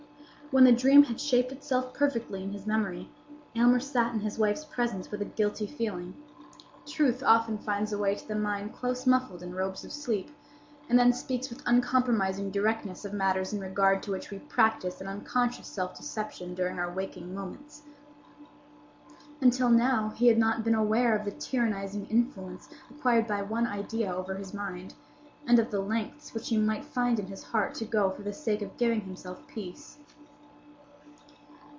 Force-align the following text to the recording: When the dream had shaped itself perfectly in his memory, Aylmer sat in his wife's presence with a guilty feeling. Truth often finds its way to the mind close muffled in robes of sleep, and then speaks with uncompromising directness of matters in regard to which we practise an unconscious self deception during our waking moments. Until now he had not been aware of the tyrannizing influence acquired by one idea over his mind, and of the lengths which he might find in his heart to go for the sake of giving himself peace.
When 0.51 0.65
the 0.65 0.73
dream 0.73 1.03
had 1.03 1.17
shaped 1.21 1.53
itself 1.53 1.93
perfectly 1.93 2.43
in 2.43 2.51
his 2.51 2.67
memory, 2.67 3.09
Aylmer 3.55 3.79
sat 3.79 4.13
in 4.13 4.19
his 4.19 4.37
wife's 4.37 4.65
presence 4.65 5.09
with 5.09 5.21
a 5.21 5.31
guilty 5.39 5.65
feeling. 5.65 6.13
Truth 6.85 7.23
often 7.23 7.57
finds 7.57 7.93
its 7.93 8.01
way 8.01 8.15
to 8.15 8.27
the 8.27 8.35
mind 8.35 8.75
close 8.75 9.07
muffled 9.07 9.43
in 9.43 9.55
robes 9.55 9.85
of 9.85 9.93
sleep, 9.93 10.29
and 10.89 10.99
then 10.99 11.13
speaks 11.13 11.49
with 11.49 11.63
uncompromising 11.65 12.51
directness 12.51 13.05
of 13.05 13.13
matters 13.13 13.53
in 13.53 13.61
regard 13.61 14.03
to 14.03 14.11
which 14.11 14.29
we 14.29 14.39
practise 14.39 14.99
an 14.99 15.07
unconscious 15.07 15.67
self 15.67 15.95
deception 15.95 16.53
during 16.53 16.77
our 16.79 16.91
waking 16.91 17.33
moments. 17.33 17.83
Until 19.39 19.69
now 19.69 20.09
he 20.09 20.27
had 20.27 20.37
not 20.37 20.65
been 20.65 20.75
aware 20.75 21.15
of 21.15 21.23
the 21.23 21.31
tyrannizing 21.31 22.07
influence 22.07 22.67
acquired 22.89 23.25
by 23.25 23.41
one 23.41 23.67
idea 23.67 24.13
over 24.13 24.35
his 24.35 24.53
mind, 24.53 24.95
and 25.47 25.59
of 25.59 25.71
the 25.71 25.79
lengths 25.79 26.33
which 26.33 26.49
he 26.49 26.57
might 26.57 26.83
find 26.83 27.21
in 27.21 27.27
his 27.27 27.41
heart 27.41 27.73
to 27.75 27.85
go 27.85 28.09
for 28.09 28.23
the 28.23 28.33
sake 28.33 28.61
of 28.61 28.75
giving 28.75 28.99
himself 28.99 29.47
peace. 29.47 29.97